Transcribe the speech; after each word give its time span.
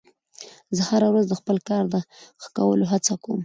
زه 0.75 0.81
هره 0.89 1.07
ورځ 1.09 1.25
د 1.27 1.33
خپل 1.41 1.57
کار 1.69 1.83
د 1.93 1.95
ښه 2.41 2.49
کولو 2.57 2.85
هڅه 2.91 3.13
کوم 3.23 3.39